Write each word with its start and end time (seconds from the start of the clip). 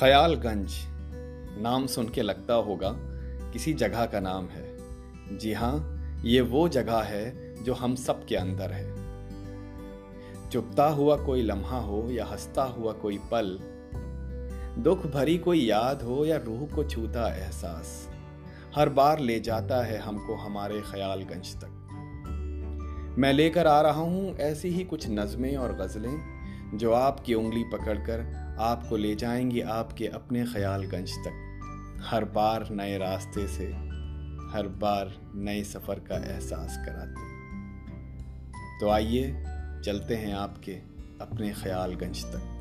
ख्यालगंज 0.00 0.74
नाम 1.62 1.86
सुन 1.86 2.08
के 2.08 2.22
लगता 2.22 2.54
होगा 2.54 2.90
किसी 3.52 3.72
जगह 3.74 4.04
का 4.06 4.20
नाम 4.20 4.44
है। 4.46 5.38
जी 5.38 5.52
हाँ 5.52 6.20
ये 6.24 6.40
वो 6.40 6.68
जगह 6.68 7.00
है 7.02 7.64
जो 7.64 7.74
हम 7.74 7.94
सब 7.94 8.24
के 8.26 8.36
अंदर 8.36 8.72
है। 8.72 10.50
चुपता 10.50 10.86
हुआ 10.88 11.16
कोई 11.16 11.42
लम्हा 11.42 11.80
हो 11.80 12.06
या 12.10 12.24
हंसता 12.24 12.62
हुआ 12.62 12.92
कोई 12.92 13.18
पल, 13.18 13.58
दुख 14.78 15.06
भरी 15.06 15.36
कोई 15.38 15.64
याद 15.64 16.02
हो 16.02 16.24
या 16.24 16.36
रूह 16.36 16.66
को 16.74 16.84
छूता 16.84 17.28
एहसास, 17.34 18.08
हर 18.76 18.88
बार 18.88 19.18
ले 19.18 19.40
जाता 19.40 19.84
है 19.84 19.98
हमको 19.98 20.34
हमारे 20.36 20.80
ख्यालगंज 20.80 21.54
तक। 21.56 23.14
मैं 23.18 23.32
लेकर 23.32 23.66
आ 23.66 23.80
रहा 23.80 24.00
हूँ 24.00 24.36
ऐसी 24.36 24.68
ही 24.68 24.84
कुछ 24.84 25.08
नज़में 25.10 25.56
और 25.56 25.72
गज़लें 25.72 26.37
जो 26.74 26.92
आपकी 26.92 27.34
उंगली 27.34 27.64
पकड़कर 27.64 28.20
आपको 28.60 28.96
ले 28.96 29.14
जाएँगी 29.14 29.60
आपके 29.60 30.06
अपने 30.06 30.44
ख्यालगंज 30.44 31.12
तक। 31.12 32.00
हर 32.04 32.24
बार 32.24 32.68
नए 32.70 32.98
रास्ते 32.98 33.46
से, 33.48 33.66
हर 34.52 34.68
बार 34.68 35.14
नए 35.34 35.62
सफ़र 35.64 35.98
का 35.98 36.16
एहसास 36.16 36.76
कराते 36.86 37.26
तो 38.80 38.88
आइए, 38.88 39.44
चलते 39.84 40.16
हैं 40.16 40.34
आपके 40.34 40.72
अपने 41.20 41.52
ख्यालगंज 41.52 42.24
तक। 42.24 42.54